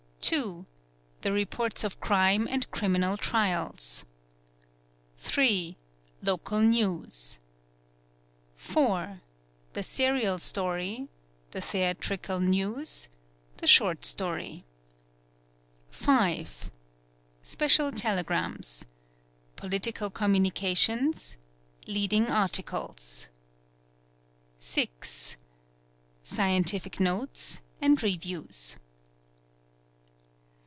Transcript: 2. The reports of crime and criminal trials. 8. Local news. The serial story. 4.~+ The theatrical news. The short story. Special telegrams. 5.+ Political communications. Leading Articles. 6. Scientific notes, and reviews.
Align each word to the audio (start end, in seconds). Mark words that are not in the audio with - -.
2. 0.23 0.67
The 1.21 1.31
reports 1.33 1.83
of 1.83 1.99
crime 1.99 2.47
and 2.47 2.69
criminal 2.69 3.17
trials. 3.17 4.05
8. 5.27 5.75
Local 6.21 6.59
news. 6.61 7.39
The 8.55 9.81
serial 9.81 10.37
story. 10.37 11.07
4.~+ 11.49 11.49
The 11.53 11.61
theatrical 11.61 12.39
news. 12.39 13.09
The 13.57 13.65
short 13.65 14.05
story. 14.05 14.63
Special 17.41 17.91
telegrams. 17.91 18.85
5.+ 19.55 19.55
Political 19.55 20.11
communications. 20.11 21.35
Leading 21.87 22.27
Articles. 22.27 23.29
6. 24.59 25.35
Scientific 26.21 26.99
notes, 26.99 27.61
and 27.81 28.03
reviews. 28.03 28.75